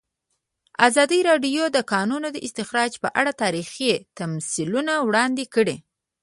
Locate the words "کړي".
5.53-5.77